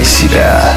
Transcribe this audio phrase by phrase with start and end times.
[0.00, 0.74] Включай себя.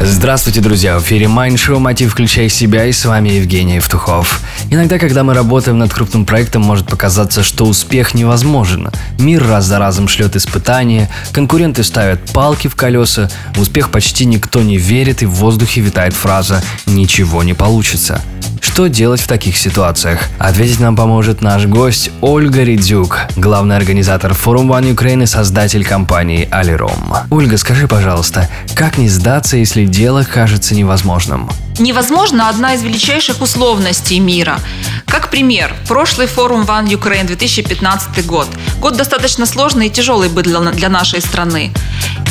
[0.00, 0.98] Здравствуйте, друзья!
[0.98, 2.12] В эфире Show «Мотив.
[2.12, 4.40] Включай себя» и с вами Евгений Евтухов.
[4.70, 8.90] Иногда, когда мы работаем над крупным проектом, может показаться, что успех невозможен.
[9.18, 14.60] Мир раз за разом шлет испытания, конкуренты ставят палки в колеса, в успех почти никто
[14.62, 18.20] не верит и в воздухе витает фраза «ничего не получится».
[18.60, 20.20] Что делать в таких ситуациях?
[20.38, 26.48] Ответить нам поможет наш гость Ольга Редюк, главный организатор форума One Ukraine и создатель компании
[26.50, 27.14] Алиром.
[27.30, 31.50] Ольга, скажи, пожалуйста, как не сдаться, если дело кажется невозможным?
[31.78, 34.58] Невозможно одна из величайших условностей мира.
[35.06, 38.48] Как пример, прошлый форум One Ukraine 2015 год.
[38.80, 41.72] Год достаточно сложный и тяжелый был для нашей страны.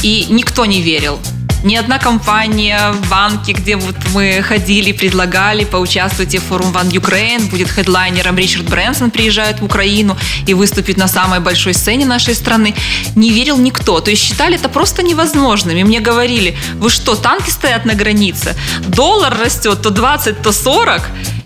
[0.03, 1.19] И никто не верил
[1.67, 7.69] ни одна компания, банки, где вот мы ходили, предлагали, поучаствуйте в форум One Ukraine, будет
[7.69, 10.17] хедлайнером Ричард Брэнсон приезжает в Украину
[10.47, 12.73] и выступит на самой большой сцене нашей страны.
[13.15, 13.99] Не верил никто.
[13.99, 15.75] То есть считали это просто невозможным.
[15.75, 18.55] И мне говорили, вы что, танки стоят на границе?
[18.87, 21.01] Доллар растет то 20, то 40.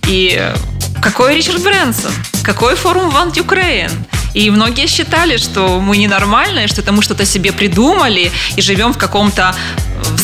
[0.08, 0.54] И
[1.02, 2.12] какой Ричард Брэнсон?
[2.44, 3.92] Какой форум One Ukraine?
[4.34, 8.98] И многие считали, что мы ненормальные, что это мы что-то себе придумали и живем в
[8.98, 9.54] каком-то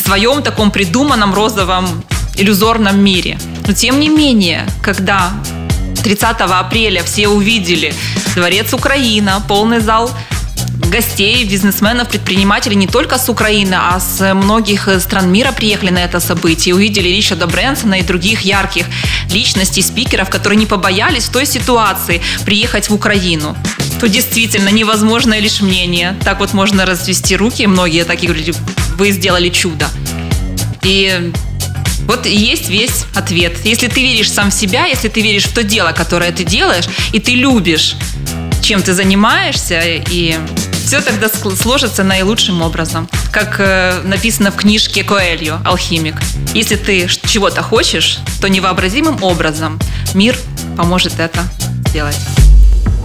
[0.08, 1.86] своем таком придуманном розовом
[2.34, 3.38] иллюзорном мире.
[3.66, 5.30] Но тем не менее, когда
[6.02, 7.92] 30 апреля все увидели
[8.34, 10.10] Дворец Украина, полный зал
[10.90, 16.20] гостей, бизнесменов, предпринимателей не только с Украины, а с многих стран мира приехали на это
[16.20, 16.74] событие.
[16.74, 18.86] Увидели Ричарда Брэнсона и других ярких
[19.30, 23.54] личностей, спикеров, которые не побоялись в той ситуации приехать в Украину
[24.00, 26.16] то действительно невозможное лишь мнение.
[26.24, 27.66] Так вот можно развести руки.
[27.66, 28.54] Многие такие говорили,
[28.98, 29.88] вы сделали чудо.
[30.82, 31.32] И
[32.06, 33.54] вот и есть весь ответ.
[33.64, 36.86] Если ты веришь сам в себя, если ты веришь в то дело, которое ты делаешь,
[37.12, 37.94] и ты любишь,
[38.60, 40.36] чем ты занимаешься, и
[40.84, 43.08] все тогда сложится наилучшим образом.
[43.30, 46.16] Как э, написано в книжке Коэльо «Алхимик».
[46.54, 49.78] Если ты чего-то хочешь, то невообразимым образом
[50.14, 50.36] мир
[50.76, 51.44] поможет это
[51.88, 52.16] сделать.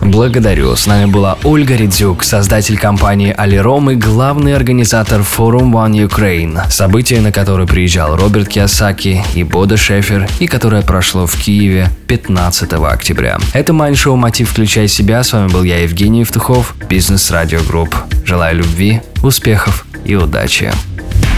[0.03, 0.75] Благодарю.
[0.75, 7.21] С нами была Ольга Редзюк, создатель компании Алиром и главный организатор форум One Ukraine, событие,
[7.21, 13.37] на которое приезжал Роберт Киосаки и Бодо Шефер, и которое прошло в Киеве 15 октября.
[13.53, 14.51] Это Майндшоу «Мотив.
[14.51, 15.23] Включай себя».
[15.23, 17.95] С вами был я, Евгений Евтухов, Business Radio Group.
[18.25, 20.71] Желаю любви, успехов и удачи.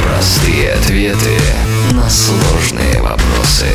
[0.03, 1.37] Простые ответы
[1.91, 3.67] на сложные вопросы.